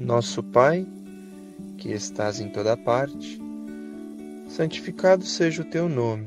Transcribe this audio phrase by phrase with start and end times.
[0.00, 0.86] Nosso Pai,
[1.76, 3.38] que estás em toda parte,
[4.48, 6.24] santificado seja o teu nome,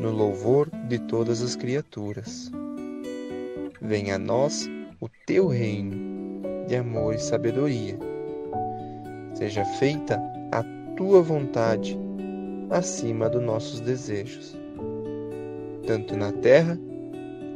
[0.00, 2.48] no louvor de todas as criaturas.
[3.82, 4.70] Venha a nós
[5.00, 5.96] o teu reino
[6.68, 7.98] de amor e sabedoria.
[9.34, 10.22] Seja feita
[10.52, 10.62] a
[10.96, 11.98] tua vontade
[12.70, 14.56] acima dos nossos desejos,
[15.88, 16.78] tanto na terra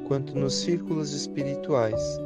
[0.09, 2.19] quanto nos círculos espirituais.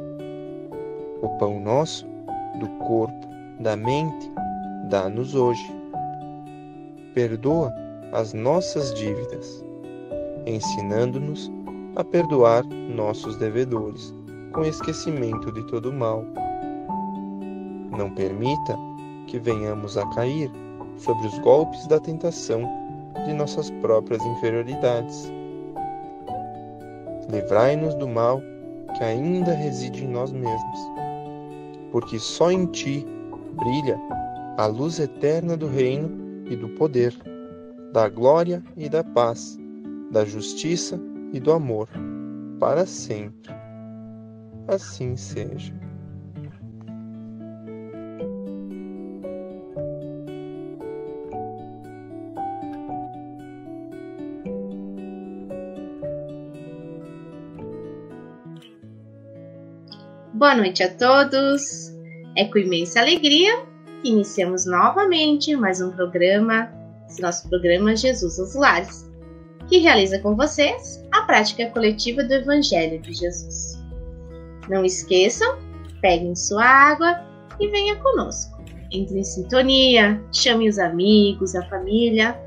[1.21, 2.14] O pão nosso,
[2.59, 3.27] do corpo,
[3.59, 4.31] da mente,
[4.89, 5.73] dá-nos hoje.
[7.13, 7.73] Perdoa
[8.11, 9.63] as nossas dívidas,
[10.45, 11.51] ensinando-nos
[11.95, 14.13] a perdoar nossos devedores,
[14.51, 16.23] com esquecimento de todo mal.
[17.97, 18.77] Não permita
[19.27, 20.51] que venhamos a cair
[20.97, 22.61] sobre os golpes da tentação
[23.25, 25.31] de nossas próprias inferioridades.
[27.29, 28.41] Livrai-nos do mal
[28.97, 30.79] que ainda reside em nós mesmos,
[31.95, 33.07] porque só em Ti
[33.53, 33.97] brilha
[34.57, 37.15] a luz eterna do reino e do poder,
[37.93, 39.57] da glória e da paz,
[40.11, 40.99] da justiça
[41.31, 41.87] e do amor,
[42.59, 43.49] para sempre.
[44.67, 45.73] Assim seja.
[60.35, 61.95] Boa noite a todos.
[62.35, 63.65] É com imensa alegria
[64.03, 66.69] que iniciamos novamente mais um programa,
[67.21, 69.09] nosso programa Jesus aos Lares,
[69.69, 73.81] que realiza com vocês a prática coletiva do Evangelho de Jesus.
[74.67, 75.57] Não esqueçam,
[76.01, 77.21] peguem sua água
[77.57, 78.61] e venha conosco.
[78.91, 82.37] Entre em sintonia, chame os amigos, a família,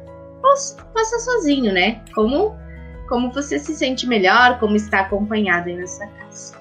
[0.44, 0.54] ou
[0.92, 2.04] faça sozinho, né?
[2.14, 2.54] Como,
[3.08, 6.57] como você se sente melhor, como está acompanhado aí na sua casa.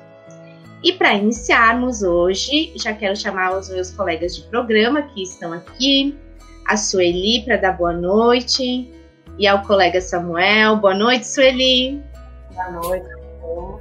[0.87, 6.17] E para iniciarmos hoje, já quero chamar os meus colegas de programa que estão aqui,
[6.65, 8.89] a Sueli para dar boa noite
[9.37, 10.77] e ao colega Samuel.
[10.77, 12.01] Boa noite, Sueli.
[12.55, 13.05] Boa noite,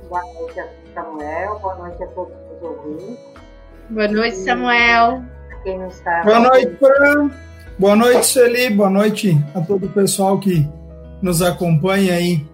[0.09, 3.19] boa noite a Samuel, boa noite a todos os ouvintes.
[3.89, 5.23] Boa noite, Samuel.
[5.63, 7.31] Quem não está boa noite, Fran.
[7.79, 8.71] Boa noite, Sueli.
[8.71, 10.69] Boa noite a todo o pessoal que
[11.23, 12.45] nos acompanha aí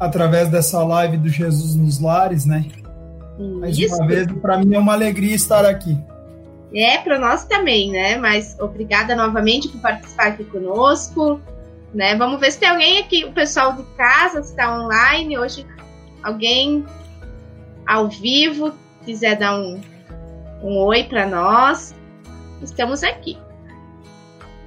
[0.00, 2.66] através dessa live do Jesus nos Lares, né?
[3.38, 3.96] Mais Isso.
[3.96, 5.98] uma vez, para mim é uma alegria estar aqui.
[6.74, 8.16] É, para nós também, né?
[8.16, 11.40] Mas obrigada novamente por participar aqui conosco.
[11.94, 12.16] Né?
[12.16, 15.66] Vamos ver se tem alguém aqui, o pessoal de casa está online hoje,
[16.22, 16.86] alguém
[17.86, 18.72] ao vivo
[19.04, 19.80] quiser dar um,
[20.62, 21.94] um oi para nós.
[22.62, 23.36] Estamos aqui.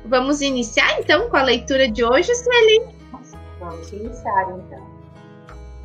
[0.05, 2.81] Vamos iniciar então com a leitura de hoje, Sueli?
[3.59, 4.84] Vamos iniciar então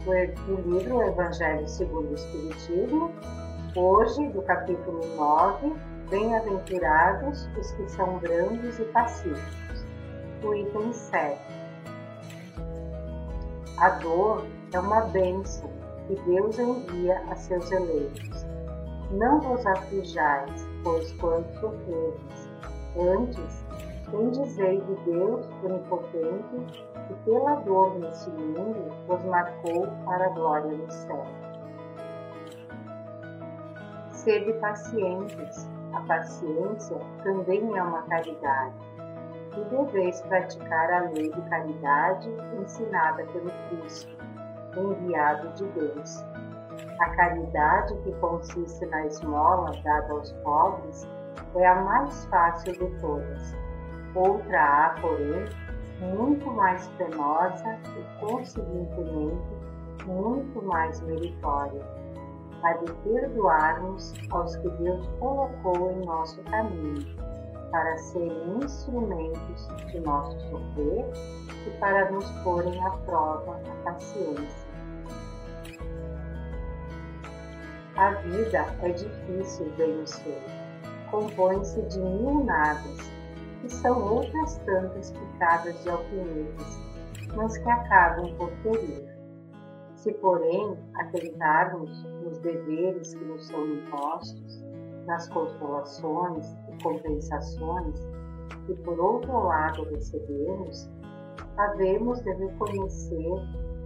[0.04, 3.10] do livro Evangelho segundo o Espiritismo,
[3.76, 5.74] hoje do capítulo 9,
[6.08, 9.84] Bem-aventurados os que são brandos e pacíficos,
[10.42, 11.38] o item 7.
[13.76, 15.70] A dor é uma bênção
[16.06, 18.46] que Deus envia a seus eleitos.
[19.10, 22.48] Não vos aflijais, pois quando sofredes,
[22.98, 23.64] antes,
[24.10, 30.92] bendizei de Deus onipotente que pela dor nesse mundo os marcou para a glória do
[30.92, 31.26] céu.
[34.10, 38.74] Sede pacientes, a paciência também é uma caridade,
[39.56, 44.16] e deveis praticar a lei de caridade ensinada pelo Cristo,
[44.76, 46.24] enviado de Deus.
[47.00, 51.08] A caridade que consiste na esmola dada aos pobres
[51.56, 53.56] é a mais fácil de todas.
[54.14, 55.48] Outra há, porém,
[56.00, 59.60] muito mais penosa e, conseguintemente,
[60.06, 61.82] muito mais meritória,
[62.62, 67.06] a de perdoarmos aos que Deus colocou em nosso caminho,
[67.70, 71.06] para serem instrumentos de nosso sofrer
[71.66, 74.70] e para nos porem à prova a paciência.
[77.96, 83.19] A vida é difícil, bem o compõe-se de mil nadas
[83.60, 86.80] que são outras tantas picadas de alfinetes,
[87.34, 89.08] mas que acabam por ferir.
[89.96, 94.64] Se, porém, atentarmos nos deveres que nos são impostos,
[95.06, 98.00] nas consolações e compensações
[98.66, 100.88] que, por outro lado, recebemos,
[101.56, 103.34] havemos de reconhecer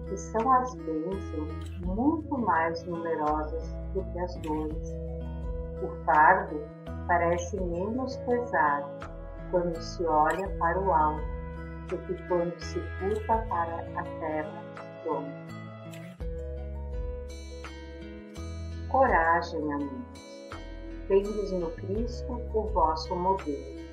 [0.06, 4.94] que são as bênçãos muito mais numerosas do que as dores.
[5.82, 6.60] O fardo
[7.08, 9.13] parece menos pesado
[9.54, 11.22] quando se olha para o alto
[11.86, 14.64] do que quando se curva para a terra
[15.04, 15.30] pronta.
[18.88, 20.50] Coragem, amigos.
[21.06, 23.84] tendes no Cristo o vosso modelo.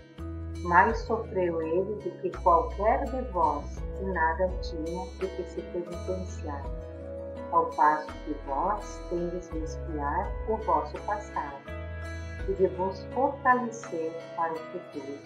[0.64, 6.64] Mais sofreu ele do que qualquer de vós, e nada tinha do que se penitenciar,
[7.52, 11.81] ao passo que vós tendes de espiar o vosso passado,
[12.48, 15.18] e de vos fortalecer para o futuro.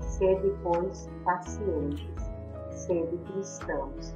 [0.00, 2.30] Sede, pois, pacientes,
[2.70, 4.14] sede cristãos.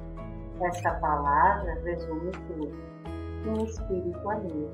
[0.61, 2.73] Esta palavra resume tudo.
[3.45, 4.71] Um espírito amigo.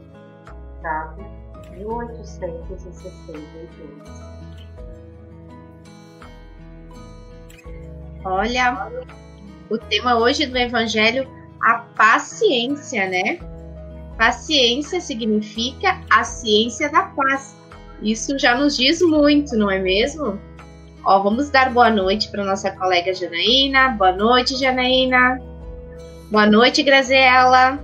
[0.82, 1.22] Cabo
[1.72, 3.46] 1862.
[8.24, 8.90] Olha,
[9.70, 11.30] o tema hoje do Evangelho,
[11.62, 13.38] a paciência, né?
[14.18, 17.56] Paciência significa a ciência da paz.
[18.02, 20.40] Isso já nos diz muito, não é mesmo?
[21.04, 23.90] Ó, vamos dar boa noite para nossa colega Janaína.
[23.90, 25.40] Boa noite, Janaína.
[26.32, 27.80] Boa noite, Graziela.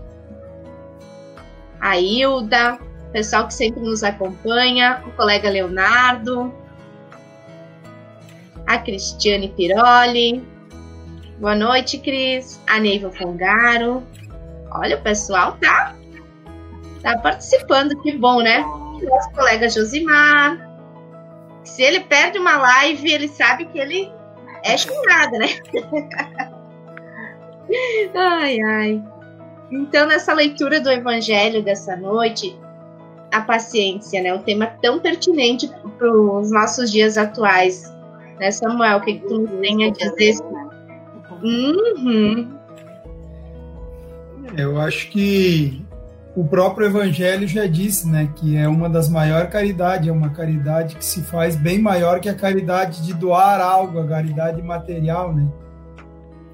[1.80, 2.80] A Hilda,
[3.12, 6.54] pessoal que sempre nos acompanha, o colega Leonardo,
[8.66, 10.44] a Cristiane Piroli.
[11.40, 12.62] Boa noite, Cris.
[12.68, 14.04] A Neiva Fongaro.
[14.72, 15.96] Olha, o pessoal tá,
[17.02, 18.60] tá participando, que bom, né?
[18.60, 20.70] Nosso colega Josimar.
[21.64, 24.12] Se ele perde uma live, ele sabe que ele
[24.64, 25.48] é chamado, né?
[28.16, 29.04] ai, ai.
[29.72, 32.60] Então, nessa leitura do Evangelho dessa noite,
[33.32, 34.34] a paciência, né?
[34.34, 37.92] Um tema tão pertinente para os nossos dias atuais
[38.42, 38.98] né, Samuel?
[38.98, 40.36] O que, que tu tem a dizer?
[41.44, 42.58] Uhum.
[44.58, 45.80] Eu acho que
[46.36, 50.96] o próprio Evangelho já disse, né, que é uma das maiores caridades, é uma caridade
[50.96, 55.48] que se faz bem maior que a caridade de doar algo, a caridade material, né?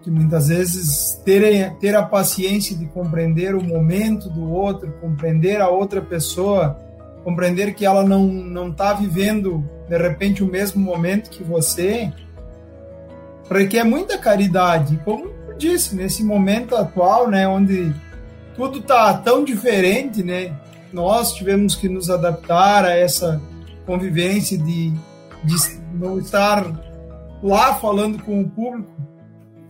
[0.01, 5.67] Que muitas vezes ter, ter a paciência de compreender o momento do outro, compreender a
[5.69, 6.77] outra pessoa,
[7.23, 12.11] compreender que ela não não está vivendo de repente o mesmo momento que você,
[13.49, 17.93] requer muita caridade, como disse, nesse momento atual, né, onde
[18.57, 20.53] tudo está tão diferente, né,
[20.91, 23.39] nós tivemos que nos adaptar a essa
[23.85, 24.91] convivência de,
[25.43, 25.55] de
[25.93, 26.65] não estar
[27.41, 28.89] lá falando com o público,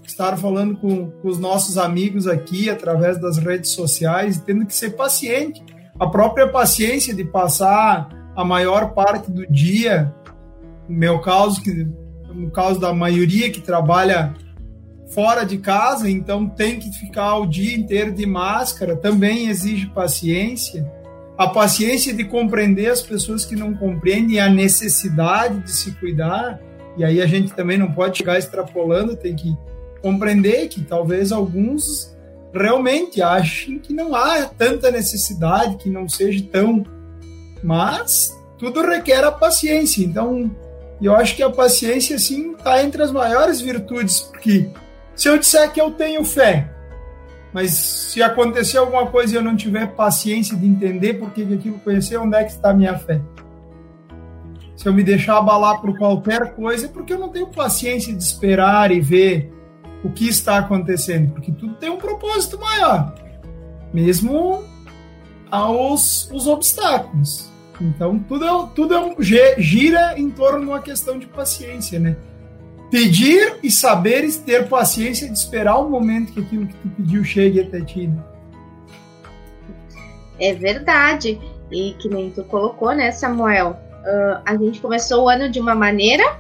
[0.06, 4.92] estar falando com, com os nossos amigos aqui através das redes sociais, tendo que ser
[4.92, 5.64] paciente.
[6.00, 10.14] A própria paciência de passar a maior parte do dia,
[10.88, 11.88] no meu caso, que
[12.34, 14.34] no caso da maioria que trabalha
[15.08, 20.90] fora de casa, então tem que ficar o dia inteiro de máscara, também exige paciência.
[21.38, 26.60] A paciência de compreender as pessoas que não compreendem a necessidade de se cuidar,
[26.98, 29.56] e aí a gente também não pode chegar extrapolando, tem que
[30.02, 32.16] compreender que talvez alguns
[32.54, 36.84] realmente achem que não há tanta necessidade, que não seja tão.
[37.64, 40.04] Mas tudo requer a paciência.
[40.04, 40.50] Então,
[41.02, 44.70] eu acho que a paciência, assim, está entre as maiores virtudes, porque
[45.18, 46.72] se eu disser que eu tenho fé,
[47.52, 51.80] mas se acontecer alguma coisa e eu não tiver paciência de entender por que aquilo
[51.80, 53.20] conheceu, onde é que está a minha fé?
[54.76, 58.22] Se eu me deixar abalar por qualquer coisa, é porque eu não tenho paciência de
[58.22, 59.52] esperar e ver
[60.04, 63.16] o que está acontecendo, porque tudo tem um propósito maior,
[63.92, 64.64] mesmo
[65.50, 67.52] aos os obstáculos.
[67.82, 72.16] Então, tudo, é, tudo é um, gira em torno de uma questão de paciência, né?
[72.90, 77.62] Pedir e saber ter paciência de esperar o momento que aquilo que tu pediu chegue
[77.62, 78.08] até ti.
[78.08, 78.24] Né?
[80.40, 81.40] É verdade.
[81.70, 83.72] E que nem tu colocou, né, Samuel?
[83.72, 86.40] Uh, a gente começou o ano de uma maneira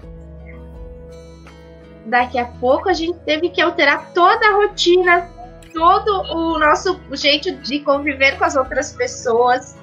[2.07, 5.29] daqui a pouco a gente teve que alterar toda a rotina,
[5.73, 9.77] todo o nosso jeito de conviver com as outras pessoas.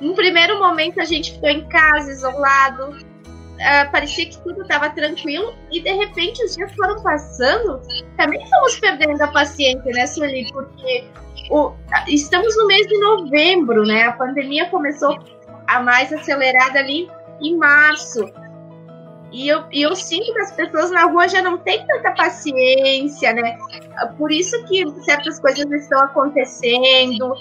[0.00, 2.96] No primeiro momento a gente ficou em casa, isolado,
[3.54, 7.80] uh, parecia que tudo estava tranquilo e de repente os dias foram passando,
[8.16, 10.50] também fomos perdendo a paciência, né, Sueli?
[10.52, 11.04] Porque
[11.50, 11.72] o,
[12.08, 14.04] estamos no mês de novembro, né?
[14.04, 15.18] A pandemia começou
[15.66, 17.08] a mais acelerada ali
[17.40, 18.24] em março.
[19.32, 23.32] E eu, e eu sinto que as pessoas na rua já não têm tanta paciência,
[23.32, 23.58] né?
[24.16, 27.34] Por isso que certas coisas estão acontecendo,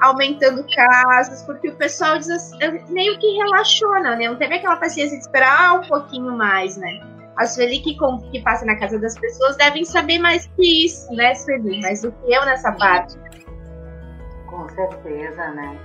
[0.00, 2.58] aumentando casos, porque o pessoal diz assim,
[2.90, 4.28] meio que relaciona, né?
[4.28, 7.00] Não teve aquela paciência de esperar um pouquinho mais, né?
[7.36, 7.96] A Sueli que,
[8.30, 11.80] que passa na casa das pessoas devem saber mais que isso, né, Sueli?
[11.80, 13.16] Mais do que eu nessa parte.
[14.46, 15.78] Com certeza, né?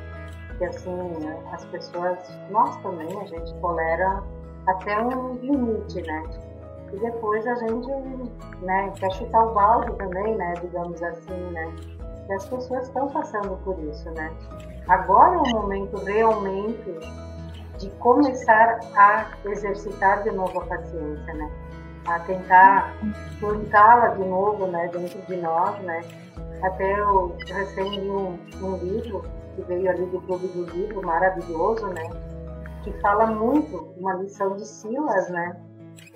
[0.48, 1.12] Porque assim,
[1.51, 2.17] as pessoas,
[2.50, 4.24] nós também, a gente tolera
[4.67, 6.24] até um limite, né?
[6.93, 7.88] E depois a gente
[8.62, 10.53] né, quer chutar o balde também, né?
[10.62, 11.74] Digamos assim, né?
[12.30, 14.32] E as pessoas estão passando por isso, né?
[14.88, 17.00] Agora é o momento realmente
[17.80, 21.51] de começar a exercitar de novo a paciência, né?
[22.06, 22.94] A tentar
[23.39, 26.01] plantá-la de novo, né, dentro de nós, né?
[26.62, 29.24] Até eu recém li um, um livro
[29.56, 32.10] que veio ali do Clube do Livro, maravilhoso, né?
[32.84, 35.58] Que fala muito, uma lição de Silas, né?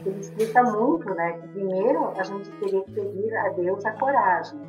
[0.06, 1.34] Ele explica muito, né?
[1.34, 4.60] Que primeiro a gente teria que pedir a Deus a coragem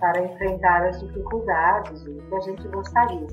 [0.00, 3.26] para enfrentar as dificuldades que a gente gostaria.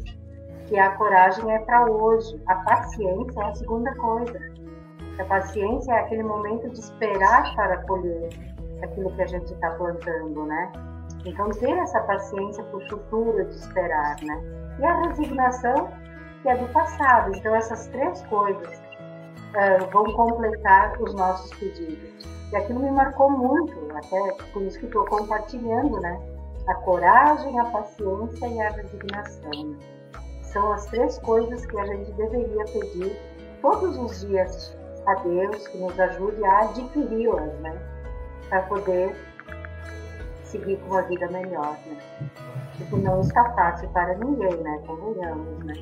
[0.67, 4.39] Que a coragem é para hoje, a paciência é a segunda coisa.
[5.20, 8.29] A paciência é aquele momento de esperar para colher
[8.82, 10.72] aquilo que a gente está plantando, né?
[11.25, 14.41] Então ter essa paciência para o futuro de esperar, né?
[14.79, 15.89] E a resignação
[16.41, 17.36] que é do passado.
[17.36, 22.27] Então essas três coisas uh, vão completar os nossos pedidos.
[22.51, 26.20] E aquilo me marcou muito, até por isso que estou compartilhando, né?
[26.67, 29.75] A coragem, a paciência e a resignação.
[30.41, 33.20] São as três coisas que a gente deveria pedir
[33.62, 37.77] todos os dias a Deus que nos ajude a adquiri-las, né?
[38.50, 39.15] Para poder
[40.43, 41.98] seguir com uma vida melhor, né?
[42.77, 44.82] Tipo, não está fácil para ninguém, né?
[44.88, 45.74] Convenhamos, né?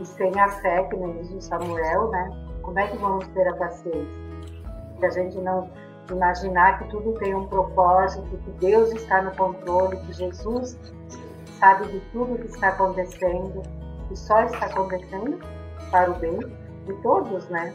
[0.00, 2.30] E sem a fé, que nem diz o Samuel, né?
[2.62, 4.28] Como é que vamos ter a paciência?
[4.98, 5.68] Se a gente não
[6.10, 10.78] imaginar que tudo tem um propósito, que Deus está no controle, que Jesus
[11.58, 13.62] sabe de tudo que está acontecendo,
[14.10, 15.38] e só está acontecendo
[15.90, 16.38] para o bem
[16.86, 17.74] de todos, né?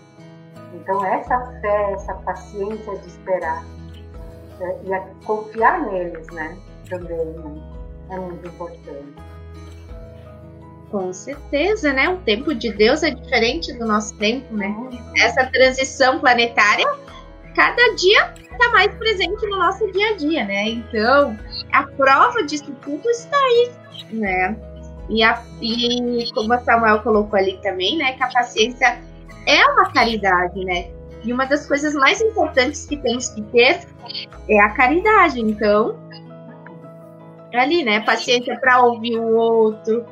[0.74, 3.64] Então essa fé, essa paciência de esperar
[4.60, 6.58] é, e a confiar neles, né?
[6.90, 7.62] Também, né?
[8.10, 9.14] É muito importante.
[10.90, 12.10] Com certeza, né?
[12.10, 14.76] O tempo de Deus é diferente do nosso tempo, né?
[15.18, 16.86] Essa transição planetária,
[17.56, 20.70] cada dia está mais presente no nosso dia a dia, né?
[20.70, 21.38] Então,
[21.72, 23.72] a prova disso tudo está aí,
[24.12, 24.56] né?
[25.10, 28.14] E, a, e como a Samuel colocou ali também, né?
[28.14, 29.00] Que a paciência
[29.46, 30.88] é uma caridade, né?
[31.24, 33.82] E uma das coisas mais importantes que temos que ter
[34.50, 35.40] é a caridade.
[35.40, 35.98] Então,
[37.54, 38.00] ali, né?
[38.02, 40.06] Paciência para ouvir o outro,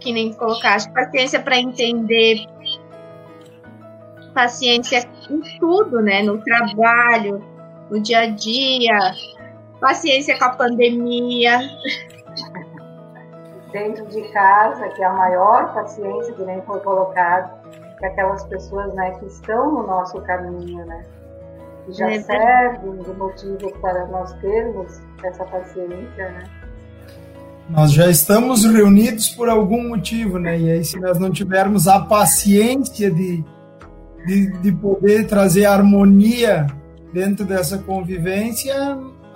[0.00, 2.46] que nem colocaste, paciência para entender,
[4.38, 6.22] paciência em tudo, né?
[6.22, 7.42] No trabalho,
[7.90, 8.96] no dia a dia,
[9.80, 11.58] paciência com a pandemia.
[13.72, 17.50] Dentro de casa, que é a maior paciência que nem foi colocado,
[17.98, 21.04] que aquelas pessoas né, que estão no nosso caminho, né?
[21.84, 26.44] Que já é servem de motivo para nós termos essa paciência, né?
[27.68, 30.58] Nós já estamos reunidos por algum motivo, né?
[30.58, 33.44] E aí, se nós não tivermos a paciência de,
[34.28, 36.66] de, de poder trazer harmonia
[37.14, 38.74] dentro dessa convivência,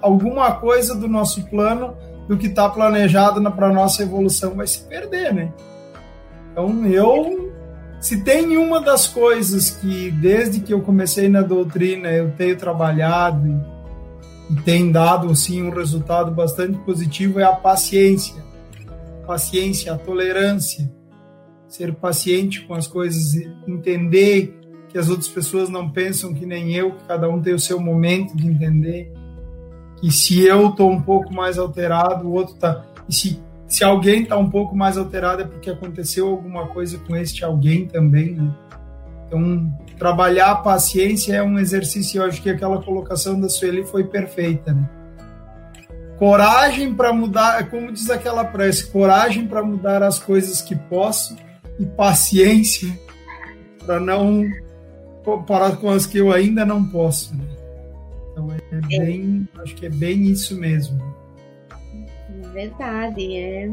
[0.03, 1.95] alguma coisa do nosso plano,
[2.29, 5.53] do que está planejado para nossa evolução, vai se perder, né?
[6.53, 7.51] Então, eu,
[8.01, 13.49] se tem uma das coisas que, desde que eu comecei na doutrina, eu tenho trabalhado
[14.51, 18.45] e tem dado assim um resultado bastante positivo é a paciência.
[19.27, 20.93] Paciência, a tolerância,
[21.67, 23.35] ser paciente com as coisas,
[23.67, 24.62] entender
[24.93, 27.81] que as outras pessoas não pensam que nem eu, que cada um tem o seu
[27.81, 29.11] momento de entender.
[29.99, 32.85] Que se eu estou um pouco mais alterado, o outro está.
[33.09, 37.17] E se, se alguém está um pouco mais alterado é porque aconteceu alguma coisa com
[37.17, 38.55] este alguém também, né?
[39.27, 44.05] Então, trabalhar a paciência é um exercício, eu acho que aquela colocação da Sueli foi
[44.05, 44.91] perfeita, né?
[46.19, 51.35] Coragem para mudar, como diz aquela prece, coragem para mudar as coisas que posso
[51.79, 52.89] e paciência
[53.87, 54.45] para não
[55.47, 57.35] parar com as que eu ainda não posso.
[57.37, 57.45] Né?
[58.31, 61.01] Então é, é bem, acho que é bem isso mesmo.
[62.53, 63.71] Verdade, é.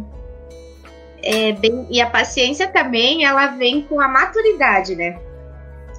[1.22, 5.20] É bem, e a paciência também, ela vem com a maturidade, né?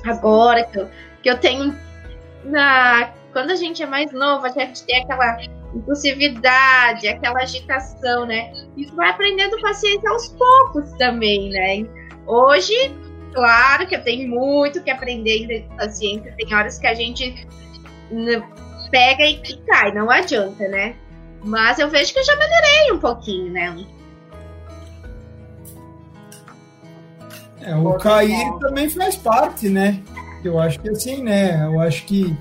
[0.05, 0.89] agora que eu,
[1.23, 1.75] que eu tenho
[2.45, 5.41] na quando a gente é mais novo, a gente tem aquela
[5.73, 8.53] impulsividade, aquela agitação, né?
[8.77, 11.89] Isso vai aprendendo paciência aos poucos também, né?
[12.27, 12.75] Hoje,
[13.33, 17.47] claro que eu tenho muito que aprender de paciência, tem horas que a gente
[18.91, 20.97] pega e, e cai, não adianta, né?
[21.43, 23.77] Mas eu vejo que eu já melhorei um pouquinho, né?
[27.63, 30.03] É, o cair também faz parte, né?
[30.45, 31.65] Eu acho que assim, né?
[31.67, 32.35] Eu acho que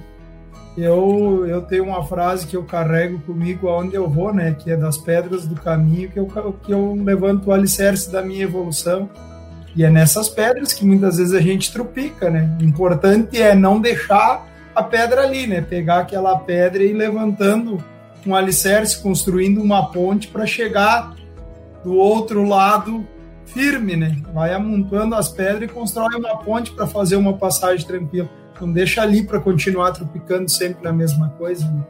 [0.77, 4.55] eu, eu tenho uma frase que eu carrego comigo aonde eu vou, né?
[4.57, 6.27] Que é das pedras do caminho que eu,
[6.63, 9.09] que eu levanto o alicerce da minha evolução.
[9.75, 12.57] E é nessas pedras que muitas vezes a gente trupica, né?
[12.59, 15.61] O importante é não deixar a pedra ali, né?
[15.61, 17.83] Pegar aquela pedra e ir levantando
[18.25, 21.15] um alicerce, construindo uma ponte para chegar
[21.83, 23.05] do outro lado
[23.45, 24.17] firme, né?
[24.33, 28.29] Vai amontoando as pedras e constrói uma ponte para fazer uma passagem tranquila.
[28.59, 31.65] Não deixa ali para continuar tropicando sempre na mesma coisa.
[31.65, 31.81] Né?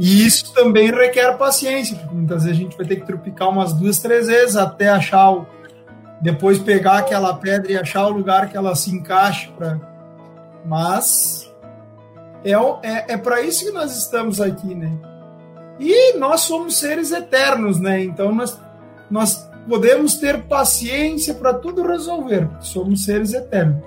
[0.00, 3.72] E isso também requer paciência, porque muitas vezes a gente vai ter que tropicar umas
[3.72, 5.46] duas, três vezes até achar o.
[6.24, 9.50] Depois pegar aquela pedra e achar o lugar que ela se encaixe.
[9.58, 9.78] Pra...
[10.64, 11.52] Mas
[12.42, 14.90] é, é, é para isso que nós estamos aqui, né?
[15.78, 18.02] E nós somos seres eternos, né?
[18.02, 18.58] Então nós,
[19.10, 23.84] nós podemos ter paciência para tudo resolver, somos seres eternos.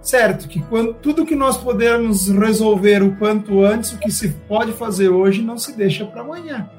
[0.00, 4.70] Certo, que quando, tudo que nós podemos resolver o quanto antes, o que se pode
[4.74, 6.70] fazer hoje, não se deixa para amanhã.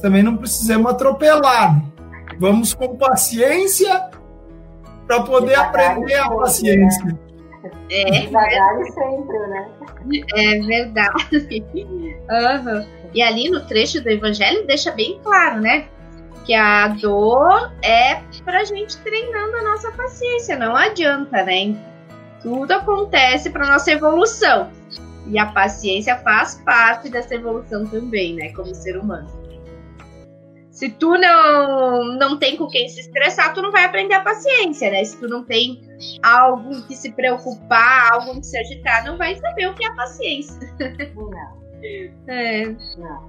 [0.00, 1.76] Também não precisamos atropelar.
[1.76, 1.84] Né?
[2.38, 4.10] Vamos com paciência
[5.06, 7.04] para poder aprender a paciência.
[7.04, 7.18] Né?
[7.90, 9.68] É, Devagar e sempre, né?
[10.34, 11.36] É verdade.
[11.36, 12.86] Uhum.
[13.14, 15.86] E ali no trecho do Evangelho deixa bem claro, né?
[16.44, 21.76] Que a dor é pra gente treinando a nossa paciência, não adianta, né?
[22.42, 24.70] Tudo acontece para nossa evolução.
[25.28, 28.48] E a paciência faz parte dessa evolução também, né?
[28.54, 29.28] Como ser humano.
[30.82, 34.90] Se tu não, não tem com quem se estressar, tu não vai aprender a paciência,
[34.90, 35.04] né?
[35.04, 35.80] Se tu não tem
[36.20, 39.94] algo que se preocupar, algo que se agitar, não vai saber o que é a
[39.94, 40.58] paciência.
[41.14, 41.62] Não.
[42.26, 42.74] É.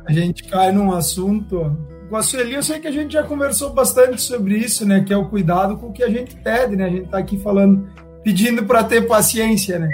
[0.07, 1.77] A gente cai num assunto.
[2.09, 5.03] Com a Sueli, eu sei que a gente já conversou bastante sobre isso, né?
[5.03, 6.85] Que é o cuidado com o que a gente pede, né?
[6.85, 7.87] A gente tá aqui falando
[8.23, 9.89] pedindo para ter paciência, né?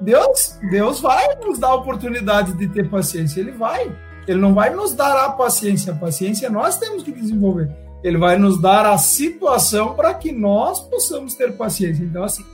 [0.00, 3.88] Deus, Deus vai nos dar a oportunidade de ter paciência, ele vai.
[4.26, 7.70] Ele não vai nos dar a paciência, a paciência nós temos que desenvolver.
[8.02, 12.02] Ele vai nos dar a situação para que nós possamos ter paciência.
[12.02, 12.44] Então, assim,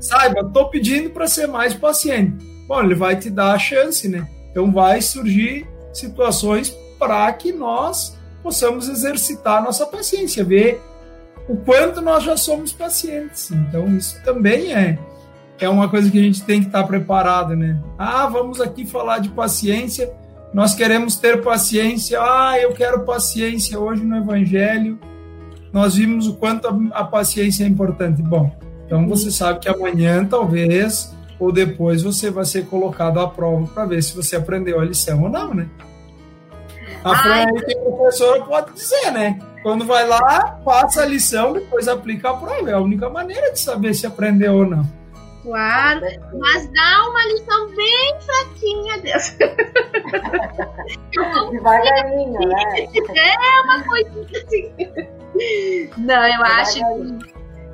[0.00, 2.44] saiba, estou pedindo para ser mais paciente.
[2.66, 4.26] Bom, ele vai te dar a chance, né?
[4.50, 10.80] Então, vai surgir situações para que nós possamos exercitar nossa paciência, ver
[11.48, 13.50] o quanto nós já somos pacientes.
[13.50, 14.98] Então, isso também é,
[15.58, 17.80] é uma coisa que a gente tem que estar preparado, né?
[17.98, 20.12] Ah, vamos aqui falar de paciência.
[20.52, 22.20] Nós queremos ter paciência.
[22.20, 24.98] Ah, eu quero paciência hoje no Evangelho.
[25.72, 28.20] Nós vimos o quanto a, a paciência é importante.
[28.20, 33.66] Bom, então você sabe que amanhã, talvez, ou depois, você vai ser colocado à prova
[33.66, 35.66] para ver se você aprendeu a lição ou não, né?
[37.02, 39.38] A Fran, que a professora pode dizer, né?
[39.62, 42.70] Quando vai lá, passa a lição, depois aplica a prova.
[42.70, 45.01] É a única maneira de saber se aprendeu ou não.
[45.42, 46.06] Claro,
[46.38, 49.36] mas dá uma lição bem fraquinha Deus.
[51.50, 52.88] Devagarinho, né?
[53.16, 54.72] É uma coisa assim.
[55.98, 57.18] Não, eu acho que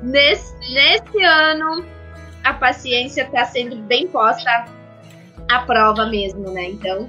[0.01, 1.85] nesse, nesse ano
[2.43, 4.65] a paciência está sendo bem posta
[5.47, 6.69] à prova mesmo, né?
[6.69, 7.07] Então,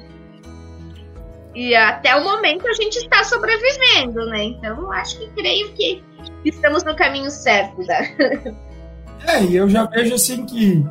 [1.54, 4.44] e até o momento a gente está sobrevivendo, né?
[4.44, 6.04] Então acho que creio que
[6.44, 7.82] estamos no caminho certo.
[7.82, 8.14] Né?
[9.26, 10.84] É, e eu já vejo assim que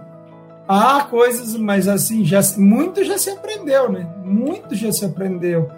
[0.67, 4.07] há coisas, mas assim, já, muito já se aprendeu, né?
[4.23, 5.69] Muito já se aprendeu.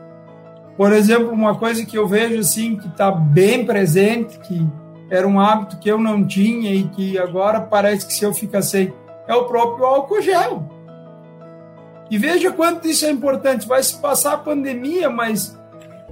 [0.77, 4.67] Por exemplo, uma coisa que eu vejo assim que está bem presente, que
[5.09, 8.61] era um hábito que eu não tinha e que agora parece que se eu ficar
[8.61, 8.93] sem,
[9.27, 10.69] é o próprio álcool gel.
[12.09, 13.67] E veja quanto isso é importante.
[13.67, 15.57] Vai se passar a pandemia, mas,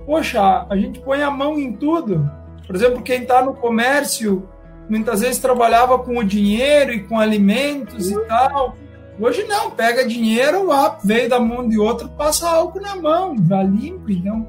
[0.06, 2.30] poxa, a gente põe a mão em tudo.
[2.65, 4.47] Por exemplo, quem está no comércio,
[4.89, 8.75] muitas vezes trabalhava com o dinheiro e com alimentos e tal.
[9.19, 10.69] Hoje não, pega dinheiro,
[11.04, 14.12] veio da mão de outro, passa álcool na mão, já limpa.
[14.12, 14.47] Então,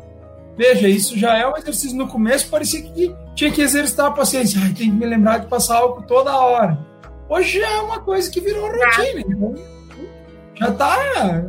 [0.57, 1.97] veja, isso já é um exercício.
[1.97, 4.61] No começo parecia que tinha que exercitar a paciência.
[4.63, 6.79] Ai, tem que me lembrar de passar álcool toda hora.
[7.29, 9.21] Hoje já é uma coisa que virou rotina.
[9.21, 9.55] Então,
[10.55, 10.97] já tá.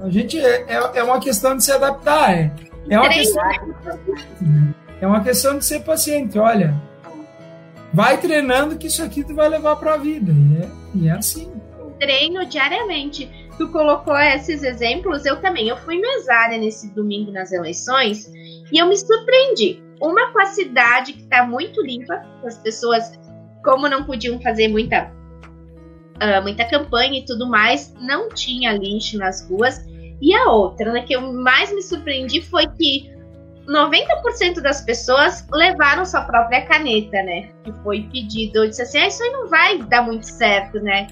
[0.04, 2.32] A gente é, é, é uma questão de se adaptar.
[2.34, 2.51] É,
[2.89, 6.39] é uma questão de, é uma questão de ser paciente.
[6.39, 6.73] Olha,
[7.93, 10.32] vai treinando que isso aqui tu vai levar para a vida.
[10.32, 11.51] E é, e é assim.
[11.99, 13.30] Treino diariamente.
[13.58, 15.67] Tu colocou esses exemplos, eu também.
[15.67, 18.32] Eu fui mesária nesse domingo nas eleições
[18.71, 19.84] e eu me surpreendi.
[20.01, 23.19] Uma com a cidade que está muito limpa, as pessoas,
[23.63, 25.12] como não podiam fazer muita
[26.21, 29.80] uh, muita campanha e tudo mais, não tinha lixo nas ruas.
[30.21, 33.12] E a outra, né, que eu mais me surpreendi foi que
[33.67, 37.50] 90% das pessoas levaram sua própria caneta, né?
[37.63, 38.63] Que foi pedido.
[38.63, 41.08] Eu disse assim: ah, isso aí não vai dar muito certo, né?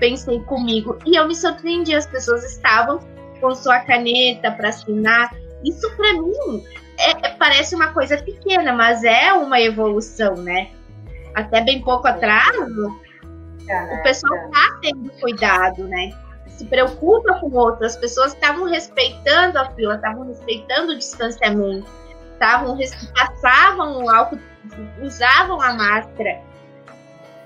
[0.00, 0.98] Pensei comigo.
[1.06, 2.98] E eu me surpreendi, as pessoas estavam
[3.40, 5.34] com sua caneta para assinar.
[5.64, 6.64] Isso para mim
[6.98, 10.70] é, parece uma coisa pequena, mas é uma evolução, né?
[11.34, 16.12] Até bem pouco atrás, o pessoal está tendo cuidado, né?
[16.56, 21.86] Se preocupa com outras pessoas estavam respeitando a fila, estavam respeitando o distanciamento.
[22.32, 22.78] estavam,
[23.14, 24.38] passavam o álcool,
[25.02, 26.40] usavam a máscara.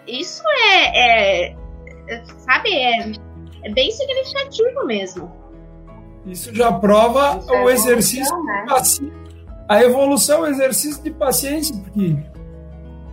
[0.06, 1.56] Isso é, é,
[2.08, 3.12] é sabe, é,
[3.64, 5.32] é bem significativo mesmo.
[6.26, 8.60] Isso já prova Isso o exercício né?
[8.60, 9.18] de paciência.
[9.68, 12.16] A evolução, o exercício de paciência, porque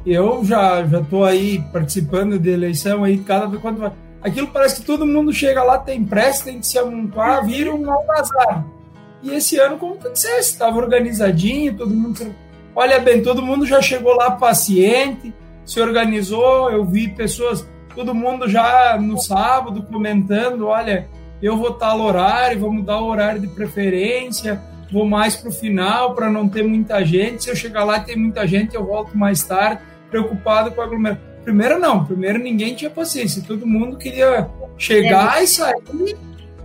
[0.06, 3.92] eu já já estou aí participando de eleição aí cada vez quando vai.
[4.26, 7.92] Aquilo parece que todo mundo chega lá, tem pressa, tem que se amontoar, vira um
[7.92, 8.74] algazarro.
[9.22, 12.34] E esse ano, como tu disseste, estava organizadinho, todo mundo.
[12.76, 15.32] Olha bem, todo mundo já chegou lá paciente,
[15.64, 16.72] se organizou.
[16.72, 21.08] Eu vi pessoas, todo mundo já no sábado comentando: olha,
[21.40, 24.60] eu vou tal horário, vou mudar o horário de preferência,
[24.92, 27.44] vou mais para o final para não ter muita gente.
[27.44, 30.86] Se eu chegar lá e ter muita gente, eu volto mais tarde, preocupado com a
[30.86, 31.35] aglomeração.
[31.46, 35.44] Primeiro, não, primeiro ninguém tinha paciência, todo mundo queria chegar é.
[35.44, 36.18] e sair.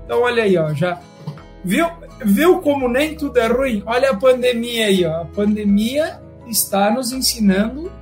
[0.04, 0.98] Então, olha aí, ó, já
[1.62, 1.86] viu,
[2.24, 3.82] viu como nem tudo é ruim?
[3.84, 5.20] Olha a pandemia aí, ó.
[5.20, 7.92] A pandemia está nos ensinando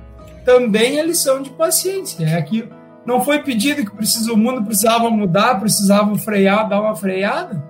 [0.45, 2.23] também a lição de paciência.
[2.23, 2.67] É aqui
[3.05, 7.61] não foi pedido que precisa, o mundo precisava mudar, precisava frear, dar uma freada.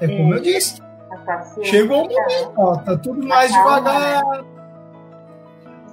[0.00, 0.38] É como é.
[0.38, 0.82] eu disse.
[1.62, 4.22] Chegou um momento, ó, tá tudo mais devagar.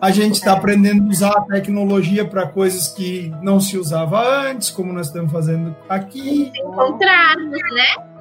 [0.01, 4.71] A gente está aprendendo a usar a tecnologia para coisas que não se usava antes,
[4.71, 6.51] como nós estamos fazendo aqui.
[6.55, 8.11] Encontrarmos, né?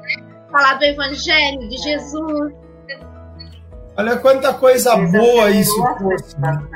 [0.50, 2.52] falar do Evangelho, de Jesus.
[3.96, 6.38] Olha quanta coisa boa isso trouxe.
[6.40, 6.68] Né?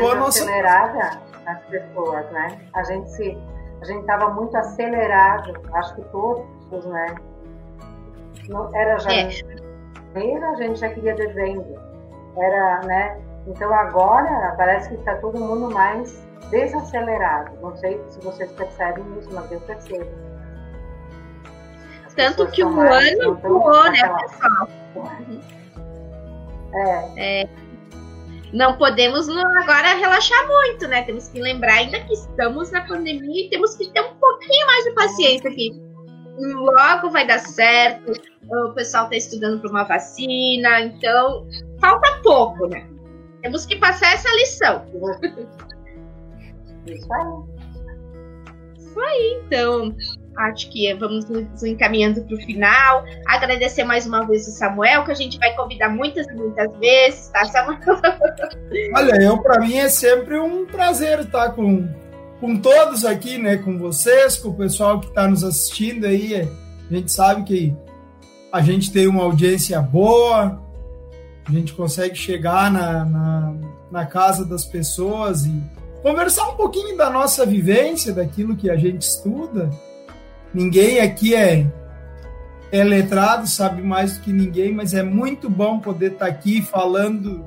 [0.00, 0.42] Uma nossa...
[0.42, 2.60] acelerada nas pessoas, né?
[2.74, 3.38] A gente se,
[3.80, 7.14] a gente estava muito acelerado, acho que todos, né?
[8.48, 9.28] Não, era já é.
[10.14, 11.78] a gente já queria dezembro,
[12.36, 13.20] era, né?
[13.46, 17.52] Então agora parece que está todo mundo mais desacelerado.
[17.60, 20.10] Não sei se vocês percebem isso, mas eu percebo.
[22.14, 24.68] Tanto que o ano voou, né, pessoal?
[26.74, 27.40] É.
[27.42, 27.48] é.
[28.52, 31.02] Não podemos agora relaxar muito, né?
[31.02, 34.84] Temos que lembrar ainda que estamos na pandemia e temos que ter um pouquinho mais
[34.84, 35.82] de paciência aqui.
[36.38, 38.12] Logo vai dar certo.
[38.48, 41.46] O pessoal está estudando para uma vacina, então
[41.80, 42.86] falta pouco, né?
[43.40, 44.84] Temos que passar essa lição.
[46.86, 47.52] Isso aí.
[48.76, 49.94] Isso aí, então
[50.36, 53.04] acho que vamos nos encaminhando para o final.
[53.26, 57.28] Agradecer mais uma vez o Samuel, que a gente vai convidar muitas e muitas vezes,
[57.28, 57.78] tá, Samuel?
[58.96, 61.88] Olha, eu para mim é sempre um prazer estar com,
[62.40, 63.56] com todos aqui, né?
[63.56, 66.48] Com vocês, com o pessoal que está nos assistindo aí.
[66.90, 67.74] A gente sabe que
[68.52, 70.60] a gente tem uma audiência boa,
[71.44, 73.54] a gente consegue chegar na, na,
[73.90, 75.62] na casa das pessoas e
[76.02, 79.70] conversar um pouquinho da nossa vivência, daquilo que a gente estuda.
[80.52, 81.66] Ninguém aqui é,
[82.70, 87.42] é letrado, sabe mais do que ninguém, mas é muito bom poder estar aqui falando,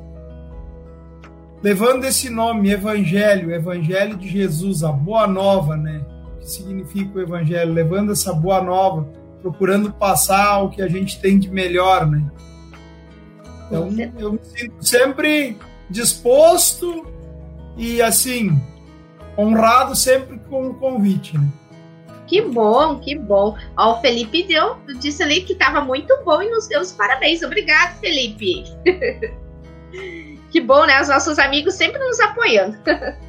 [1.61, 6.03] levando esse nome, Evangelho, Evangelho de Jesus, a Boa Nova, né?
[6.35, 7.73] O que significa o Evangelho?
[7.73, 9.07] Levando essa Boa Nova,
[9.45, 12.25] procurando passar o que a gente tem de melhor, né?
[13.67, 15.55] Então, eu me sinto sempre
[15.87, 17.05] disposto
[17.77, 18.59] e, assim,
[19.37, 21.47] honrado sempre com o convite, né?
[22.25, 23.55] Que bom, que bom.
[23.77, 27.43] Ó, o Felipe deu, disse ali que estava muito bom e nos deu os parabéns.
[27.43, 28.63] Obrigado, Felipe.
[30.49, 30.99] que bom, né?
[30.99, 32.79] Os nossos amigos sempre nos apoiando.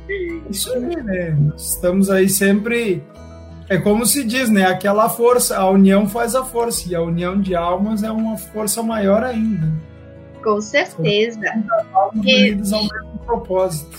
[0.49, 1.37] Isso aí, né?
[1.59, 3.05] Estamos aí sempre.
[3.69, 4.65] É como se diz, né?
[4.65, 8.83] Aquela força, a união faz a força, e a união de almas é uma força
[8.83, 9.73] maior ainda.
[10.43, 11.41] Com certeza.
[12.15, 13.99] Unidos ao mesmo propósito.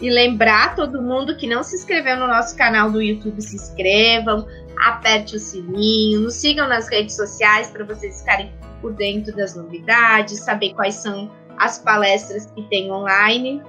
[0.00, 4.46] E lembrar todo mundo que não se inscreveu no nosso canal do YouTube, se inscrevam,
[4.86, 10.40] aperte o sininho, nos sigam nas redes sociais para vocês ficarem por dentro das novidades,
[10.40, 13.62] saber quais são as palestras que tem online,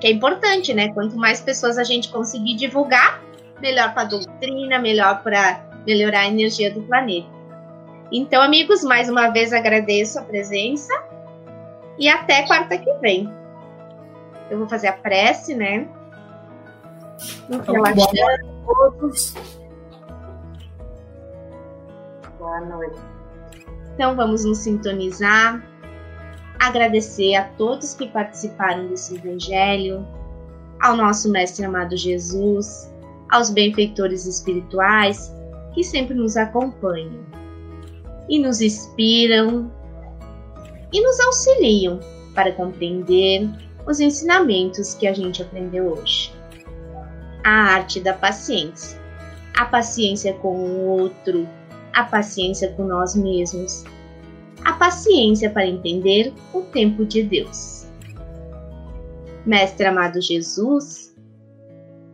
[0.00, 0.88] que é importante, né?
[0.92, 3.22] Quanto mais pessoas a gente conseguir divulgar,
[3.60, 7.28] melhor para a doutrina, melhor para melhorar a energia do planeta.
[8.12, 10.92] Então, amigos, mais uma vez agradeço a presença
[11.98, 13.40] e até quarta que vem
[14.50, 15.88] eu vou fazer a prece, né?
[17.48, 19.34] Então, Relaxando todos.
[22.38, 23.00] Boa noite.
[23.94, 25.62] Então vamos nos sintonizar,
[26.58, 30.06] agradecer a todos que participaram desse evangelho,
[30.80, 32.89] ao nosso mestre amado Jesus,
[33.30, 35.32] aos benfeitores espirituais
[35.74, 37.24] que sempre nos acompanham
[38.28, 39.70] e nos inspiram
[40.92, 42.00] e nos auxiliam
[42.34, 43.48] para compreender
[43.86, 46.32] os ensinamentos que a gente aprendeu hoje.
[47.44, 49.00] A arte da paciência.
[49.56, 51.48] A paciência com o outro,
[51.92, 53.84] a paciência com nós mesmos.
[54.64, 57.86] a paciência para entender o tempo de Deus.
[59.46, 61.09] Mestre amado Jesus,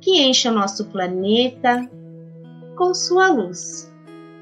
[0.06, 1.90] que encha o nosso planeta
[2.76, 3.92] com sua luz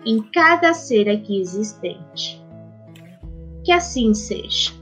[0.05, 2.44] em cada ser aqui existente.
[3.64, 4.72] Que assim seja.